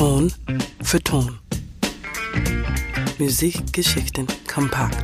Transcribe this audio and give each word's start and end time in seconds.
Ton 0.00 0.32
für 0.82 0.98
Ton. 1.02 1.38
Musikgeschichten 3.18 4.26
kompakt. 4.50 4.96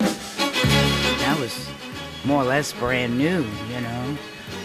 I 0.00 1.40
was 1.40 1.70
more 2.26 2.42
or 2.42 2.46
less 2.46 2.74
brand 2.74 3.16
new, 3.16 3.42
you 3.72 3.80
know. 3.80 4.18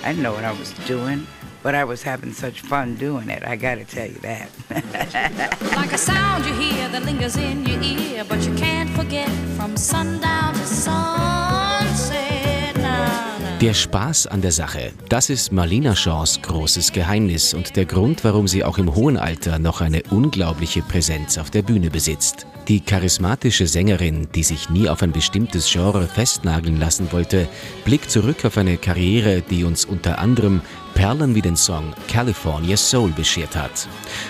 I 0.04 0.09
didn't 0.09 0.21
know 0.21 0.34
what 0.34 0.43
I 0.43 0.52
was 0.52 0.73
doing, 0.86 1.25
but 1.64 1.75
I 1.75 1.86
was 1.86 2.04
having 2.04 2.34
such 2.34 2.59
fun 2.59 2.96
doing 2.96 3.30
it. 3.30 3.41
I 3.48 3.55
gotta 3.55 3.86
tell 3.86 4.07
you 4.07 4.20
that. 4.20 4.50
like 5.77 5.93
a 5.93 5.97
sound 5.97 6.45
you 6.45 6.54
hear 6.55 6.89
that 6.89 7.04
lingers 7.04 7.38
in 7.38 7.66
your 7.66 7.81
ear, 7.81 8.25
but 8.27 8.45
you 8.45 8.54
can't 8.55 8.89
forget 8.89 9.29
from 9.55 9.77
sundown 9.77 10.55
to 10.55 10.66
sunset. 10.66 11.29
Der 13.62 13.73
Spaß 13.73 14.28
an 14.28 14.41
der 14.41 14.54
Sache, 14.54 14.94
das 15.10 15.30
ist 15.30 15.52
Marlena 15.52 15.94
Shaws 15.94 16.42
großes 16.42 16.94
Geheimnis 16.94 17.54
und 17.54 17.75
der 17.75 17.83
Grund, 17.83 18.24
warum 18.24 18.47
sie 18.47 18.64
auch 18.64 18.78
im 18.78 18.96
hohen 18.96 19.18
Alter 19.18 19.60
noch 19.60 19.82
eine 19.82 20.02
unglaubliche 20.11 20.82
Präsenz 20.82 21.38
auf 21.38 21.52
der 21.52 21.61
Bühne 21.61 21.89
besitzt. 21.89 22.47
Die 22.69 22.80
charismatische 22.80 23.68
Sängerin, 23.68 24.30
die 24.33 24.43
sich 24.43 24.69
nie 24.69 24.88
auf 24.88 25.04
ein 25.04 25.11
bestimmtes 25.11 25.69
Genre 25.69 26.07
festnageln 26.07 26.80
lassen 26.80 27.11
wollte, 27.11 27.50
blickt 27.83 28.10
zurück 28.10 28.46
auf 28.46 28.57
eine 28.57 28.78
Karriere, 28.78 29.42
die 29.42 29.66
uns 29.66 29.83
unter 29.83 30.19
anderem 30.19 30.61
Perlen 30.94 31.36
wie 31.36 31.41
den 31.41 31.57
Song 31.57 31.94
California 32.08 32.78
Soul 32.78 33.11
beschert 33.11 33.58
hat. 33.58 33.89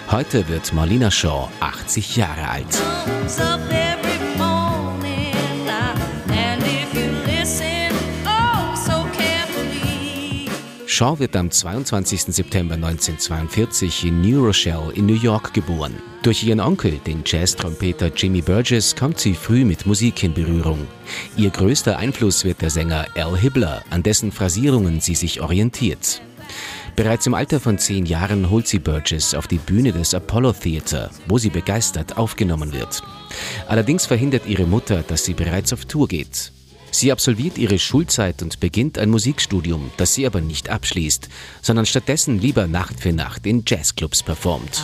Heute 0.10 0.48
wird 0.50 0.74
Marlena 0.74 1.12
Shaw 1.12 1.50
80 1.60 2.16
Jahre 2.16 2.50
alt. 2.50 3.79
Shaw 11.00 11.18
wird 11.18 11.34
am 11.38 11.50
22. 11.50 12.24
September 12.24 12.76
1942 12.76 14.04
in 14.04 14.20
New 14.20 14.46
Rochelle 14.46 14.92
in 14.96 15.06
New 15.06 15.16
York 15.16 15.54
geboren. 15.54 15.96
Durch 16.24 16.44
ihren 16.44 16.60
Onkel, 16.60 17.00
den 17.08 17.24
Jazz-Trompeter 17.26 18.12
Jimmy 18.14 18.42
Burgess, 18.42 18.98
kommt 18.98 19.18
sie 19.18 19.34
früh 19.34 19.64
mit 19.64 19.86
Musik 19.86 20.24
in 20.24 20.34
Berührung. 20.34 20.86
Ihr 21.38 21.52
größter 21.52 21.98
Einfluss 21.98 22.44
wird 22.44 22.62
der 22.62 22.70
Sänger 22.70 23.08
Al 23.16 23.38
Hibbler, 23.38 23.82
an 23.92 24.04
dessen 24.04 24.34
Phrasierungen 24.34 25.00
sie 25.00 25.16
sich 25.16 25.40
orientiert. 25.40 26.22
Bereits 26.98 27.26
im 27.28 27.34
Alter 27.34 27.62
von 27.62 27.78
zehn 27.78 28.06
Jahren 28.06 28.50
holt 28.50 28.68
sie 28.68 28.80
Burgess 28.80 29.34
auf 29.34 29.48
die 29.48 29.60
Bühne 29.60 29.94
des 29.94 30.14
Apollo 30.14 30.52
Theater, 30.52 31.12
wo 31.30 31.38
sie 31.38 31.50
begeistert 31.50 32.18
aufgenommen 32.18 32.74
wird. 32.74 33.02
Allerdings 33.70 34.06
verhindert 34.06 34.46
ihre 34.48 34.66
Mutter, 34.66 35.02
dass 35.08 35.24
sie 35.24 35.34
bereits 35.34 35.72
auf 35.72 35.86
Tour 35.86 36.10
geht. 36.10 36.52
Sie 36.92 37.12
absolviert 37.12 37.58
ihre 37.58 37.80
Schulzeit 37.80 38.42
und 38.42 38.60
beginnt 38.60 38.98
ein 38.98 39.10
Musikstudium, 39.10 39.92
das 39.98 40.14
sie 40.14 40.26
aber 40.26 40.42
nicht 40.42 40.70
abschließt, 40.70 41.30
sondern 41.62 41.86
stattdessen 41.86 42.40
lieber 42.40 42.68
Nacht 42.68 43.00
für 43.00 43.14
Nacht 43.14 43.46
in 43.46 43.64
Jazzclubs 43.66 44.24
performt. 44.24 44.84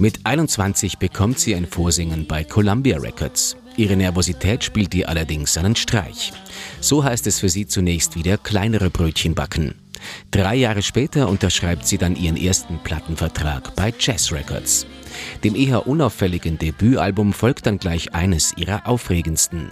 Mit 0.00 0.20
21 0.22 0.98
bekommt 0.98 1.40
sie 1.40 1.56
ein 1.56 1.66
Vorsingen 1.66 2.26
bei 2.26 2.44
Columbia 2.44 2.98
Records. 2.98 3.56
Ihre 3.76 3.96
Nervosität 3.96 4.62
spielt 4.62 4.94
ihr 4.94 5.08
allerdings 5.08 5.56
einen 5.56 5.74
Streich. 5.74 6.32
So 6.80 7.02
heißt 7.02 7.26
es 7.26 7.40
für 7.40 7.48
sie 7.48 7.66
zunächst 7.66 8.14
wieder 8.14 8.38
kleinere 8.38 8.90
Brötchen 8.90 9.34
backen. 9.34 9.74
Drei 10.30 10.54
Jahre 10.56 10.82
später 10.82 11.28
unterschreibt 11.28 11.86
sie 11.86 11.98
dann 11.98 12.16
ihren 12.16 12.36
ersten 12.36 12.78
Plattenvertrag 12.78 13.74
bei 13.76 13.92
Jazz 13.98 14.32
Records. 14.32 14.86
Dem 15.44 15.54
eher 15.54 15.86
unauffälligen 15.86 16.58
Debütalbum 16.58 17.32
folgt 17.32 17.66
dann 17.66 17.78
gleich 17.78 18.14
eines 18.14 18.56
ihrer 18.56 18.86
aufregendsten, 18.86 19.70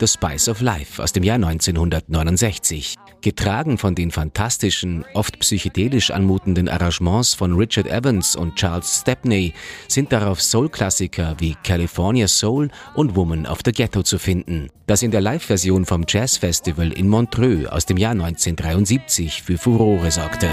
The 0.00 0.06
Spice 0.06 0.48
of 0.48 0.60
Life 0.60 1.02
aus 1.02 1.12
dem 1.12 1.24
Jahr 1.24 1.36
1969. 1.36 2.96
Getragen 3.20 3.78
von 3.78 3.94
den 3.94 4.12
fantastischen, 4.12 5.04
oft 5.14 5.40
psychedelisch 5.40 6.10
anmutenden 6.10 6.68
Arrangements 6.68 7.34
von 7.34 7.54
Richard 7.54 7.88
Evans 7.88 8.36
und 8.36 8.54
Charles 8.54 9.00
Stepney 9.00 9.54
sind 9.88 10.12
darauf 10.12 10.40
Soul-Klassiker 10.40 11.34
wie 11.38 11.56
California 11.64 12.28
Soul 12.28 12.70
und 12.94 13.16
Woman 13.16 13.46
of 13.46 13.58
the 13.64 13.72
Ghetto 13.72 14.02
zu 14.02 14.18
finden, 14.18 14.68
das 14.86 15.02
in 15.02 15.10
der 15.10 15.20
Live-Version 15.20 15.84
vom 15.84 16.04
Jazz 16.06 16.36
Festival 16.36 16.92
in 16.92 17.08
Montreux 17.08 17.66
aus 17.66 17.86
dem 17.86 17.96
Jahr 17.96 18.12
1973 18.12 19.42
für 19.42 19.58
Furore 19.58 20.10
sorgte. 20.12 20.48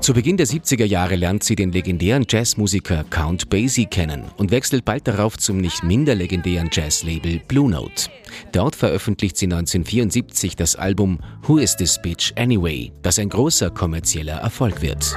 Zu 0.00 0.14
Beginn 0.14 0.38
der 0.38 0.46
70er 0.46 0.86
Jahre 0.86 1.14
lernt 1.14 1.44
sie 1.44 1.54
den 1.54 1.72
legendären 1.72 2.24
Jazzmusiker 2.26 3.04
Count 3.10 3.50
Basie 3.50 3.84
kennen 3.84 4.24
und 4.38 4.50
wechselt 4.50 4.86
bald 4.86 5.06
darauf 5.06 5.36
zum 5.36 5.58
nicht 5.58 5.84
minder 5.84 6.14
legendären 6.14 6.70
Jazzlabel 6.72 7.40
Blue 7.46 7.70
Note. 7.70 8.08
Dort 8.52 8.76
veröffentlicht 8.76 9.36
sie 9.36 9.46
1974 9.46 10.56
das 10.56 10.74
Album 10.74 11.18
Who 11.46 11.58
Is 11.58 11.76
This 11.76 12.00
Bitch 12.00 12.32
Anyway, 12.36 12.92
das 13.02 13.18
ein 13.18 13.28
großer 13.28 13.70
kommerzieller 13.70 14.36
Erfolg 14.36 14.80
wird. 14.80 15.14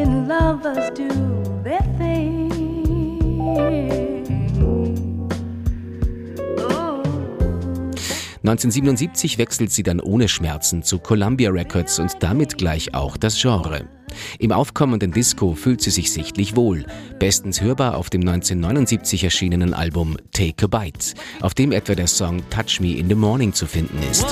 and 0.00 1.37
1977 8.48 9.36
wechselt 9.36 9.70
sie 9.72 9.82
dann 9.82 10.00
ohne 10.00 10.26
Schmerzen 10.26 10.82
zu 10.82 10.98
Columbia 10.98 11.50
Records 11.50 11.98
und 11.98 12.12
damit 12.20 12.56
gleich 12.56 12.94
auch 12.94 13.18
das 13.18 13.38
Genre. 13.38 13.86
Im 14.38 14.52
aufkommenden 14.52 15.12
Disco 15.12 15.52
fühlt 15.52 15.82
sie 15.82 15.90
sich 15.90 16.10
sichtlich 16.10 16.56
wohl, 16.56 16.86
bestens 17.18 17.60
hörbar 17.60 17.98
auf 17.98 18.08
dem 18.08 18.22
1979 18.22 19.24
erschienenen 19.24 19.74
Album 19.74 20.16
Take 20.32 20.64
a 20.64 20.66
Bite, 20.66 21.14
auf 21.42 21.52
dem 21.52 21.72
etwa 21.72 21.94
der 21.94 22.06
Song 22.06 22.42
Touch 22.48 22.80
Me 22.80 22.96
in 22.96 23.10
the 23.10 23.14
Morning 23.14 23.52
zu 23.52 23.66
finden 23.66 23.98
ist. 24.10 24.24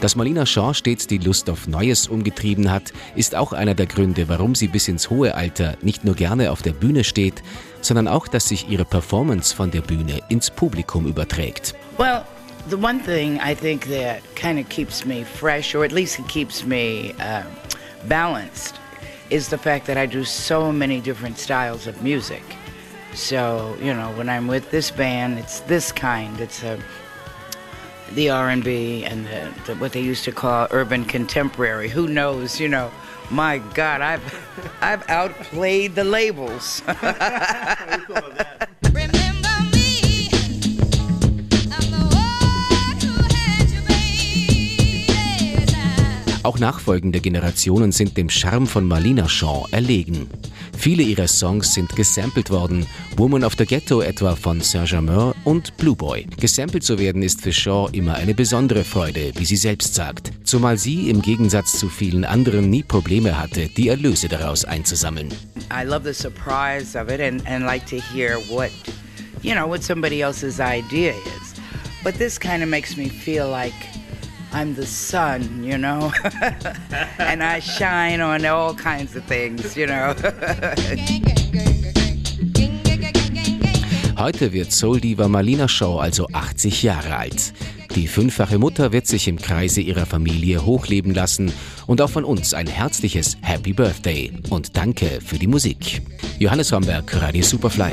Dass 0.00 0.16
Marlena 0.16 0.46
Shaw 0.46 0.72
stets 0.72 1.06
die 1.06 1.18
Lust 1.18 1.50
auf 1.50 1.68
Neues 1.68 2.08
umgetrieben 2.08 2.70
hat, 2.70 2.92
ist 3.16 3.34
auch 3.34 3.52
einer 3.52 3.74
der 3.74 3.86
Gründe, 3.86 4.30
warum 4.30 4.54
sie 4.54 4.68
bis 4.68 4.88
ins 4.88 5.10
hohe 5.10 5.34
Alter 5.34 5.76
nicht 5.82 6.04
nur 6.04 6.14
gerne 6.14 6.52
auf 6.52 6.62
der 6.62 6.72
Bühne 6.72 7.04
steht, 7.04 7.42
sondern 7.82 8.08
auch, 8.08 8.26
dass 8.26 8.48
sich 8.48 8.66
ihre 8.70 8.86
Performance 8.86 9.54
von 9.54 9.70
der 9.70 9.82
Bühne 9.82 10.20
ins 10.30 10.50
Publikum 10.50 11.06
überträgt. 11.06 11.74
well, 11.98 12.24
the 12.70 12.78
one 12.78 12.98
thing 12.98 13.38
I 13.40 13.54
think 13.54 13.86
that 13.88 14.22
kind 14.34 14.58
of 14.58 14.68
keeps 14.70 15.04
me 15.04 15.22
fresh, 15.22 15.74
or 15.74 15.84
at 15.84 15.92
least 15.92 16.18
it 16.18 16.28
keeps 16.28 16.64
me 16.64 17.14
uh, 17.20 17.42
balanced, 18.08 18.80
is 19.28 19.48
the 19.48 19.58
fact 19.58 19.86
that 19.86 19.98
I 19.98 20.06
do 20.06 20.24
so 20.24 20.72
many 20.72 21.00
different 21.00 21.38
styles 21.38 21.86
of 21.86 22.02
music. 22.02 22.42
So 23.14 23.76
you 23.82 23.92
know, 23.92 24.10
when 24.16 24.30
I'm 24.30 24.48
with 24.48 24.70
this 24.70 24.90
band, 24.90 25.38
it's 25.38 25.60
this 25.60 25.92
kind. 25.92 26.40
It's 26.40 26.62
a 26.62 26.78
the 28.14 28.30
R&B 28.30 29.04
and 29.04 29.26
the, 29.26 29.52
the, 29.66 29.74
what 29.76 29.92
they 29.92 30.00
used 30.00 30.24
to 30.24 30.32
call 30.32 30.66
urban 30.70 31.04
contemporary. 31.04 31.88
Who 31.88 32.08
knows? 32.08 32.58
You 32.60 32.68
know, 32.68 32.90
my 33.30 33.58
God, 33.74 34.00
I've 34.00 34.22
I've 34.82 35.08
outplayed 35.08 35.94
the 35.94 36.04
labels. 36.04 36.82
Remember 38.92 39.54
me, 39.72 40.28
I'm 41.70 41.90
the 41.90 42.04
one 42.10 42.98
who 43.00 43.12
had 43.34 43.70
you, 43.70 43.80
baby. 43.86 45.66
Auch 46.42 46.58
nachfolgende 46.58 47.20
Generationen 47.20 47.92
sind 47.92 48.16
dem 48.16 48.28
Charme 48.30 48.66
von 48.66 48.86
Marlena 48.86 49.28
Shaw 49.28 49.66
erlegen. 49.70 50.28
Viele 50.76 51.02
ihrer 51.02 51.28
Songs 51.28 51.74
sind 51.74 51.94
gesampelt 51.94 52.50
worden, 52.50 52.86
Woman 53.16 53.44
of 53.44 53.54
the 53.58 53.66
Ghetto 53.66 54.00
etwa 54.00 54.34
von 54.34 54.60
Saint-Germain 54.60 55.32
und 55.44 55.76
Blue 55.76 55.94
Boy. 55.94 56.26
Gesampelt 56.38 56.84
zu 56.84 56.98
werden 56.98 57.22
ist 57.22 57.42
für 57.42 57.52
Shaw 57.52 57.88
immer 57.92 58.14
eine 58.14 58.34
besondere 58.34 58.84
Freude, 58.84 59.32
wie 59.36 59.44
sie 59.44 59.56
selbst 59.56 59.94
sagt, 59.94 60.32
zumal 60.44 60.78
sie 60.78 61.10
im 61.10 61.20
Gegensatz 61.22 61.78
zu 61.78 61.88
vielen 61.88 62.24
anderen 62.24 62.70
nie 62.70 62.82
Probleme 62.82 63.38
hatte, 63.38 63.68
die 63.68 63.88
Erlöse 63.88 64.28
daraus 64.28 64.64
einzusammeln. 64.64 65.28
I 65.70 65.84
love 65.84 66.02
the 66.04 66.14
surprise 66.14 66.98
of 66.98 67.10
it 67.10 67.20
and, 67.20 67.46
and 67.46 67.64
like 67.64 67.86
to 67.86 67.96
hear 68.12 68.38
what, 68.48 68.70
you 69.42 69.54
know, 69.54 69.68
what 69.68 69.82
somebody 69.82 70.22
else's 70.22 70.60
idea 70.60 71.12
is. 71.12 71.54
But 72.02 72.16
this 72.16 72.38
kind 72.38 72.62
of 72.62 72.68
makes 72.68 72.96
me 72.96 73.08
feel 73.08 73.48
like 73.50 73.74
I'm 74.52 74.74
the 74.74 74.86
sun, 74.86 75.62
you 75.62 75.78
know, 75.78 76.12
and 77.18 77.42
I 77.42 77.60
shine 77.60 78.20
on 78.20 78.44
all 78.46 78.74
kinds 78.74 79.14
of 79.16 79.24
things, 79.24 79.76
you 79.76 79.86
know. 79.86 80.14
Heute 84.16 84.52
wird 84.52 84.70
Soul-Diva 84.70 85.28
Marlena 85.28 85.66
Shaw 85.66 85.98
also 85.98 86.28
80 86.32 86.82
Jahre 86.82 87.16
alt. 87.16 87.54
Die 87.94 88.06
fünffache 88.06 88.58
Mutter 88.58 88.92
wird 88.92 89.06
sich 89.06 89.26
im 89.28 89.38
Kreise 89.38 89.80
ihrer 89.80 90.04
Familie 90.04 90.64
hochleben 90.64 91.14
lassen 91.14 91.50
und 91.86 92.02
auch 92.02 92.10
von 92.10 92.24
uns 92.24 92.52
ein 92.52 92.66
herzliches 92.66 93.38
Happy 93.40 93.72
Birthday 93.72 94.30
und 94.50 94.76
danke 94.76 95.20
für 95.24 95.38
die 95.38 95.46
Musik. 95.46 96.02
Johannes 96.38 96.70
Homberg, 96.70 97.20
Radio 97.20 97.42
Superfly. 97.42 97.92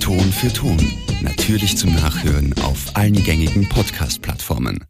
Ton 0.00 0.32
für 0.32 0.52
Ton. 0.52 0.78
Natürlich 1.22 1.76
zum 1.76 1.94
Nachhören 1.94 2.52
auf 2.64 2.94
allen 2.94 3.22
gängigen 3.22 3.68
Podcast-Plattformen. 3.68 4.84